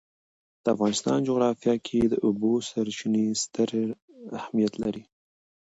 د 0.63 0.65
افغانستان 0.75 1.17
جغرافیه 1.27 1.75
کې 1.85 2.01
د 2.05 2.13
اوبو 2.25 2.51
سرچینې 2.69 3.25
ستر 3.43 3.71
اهمیت 4.37 4.73
لري. 4.83 5.03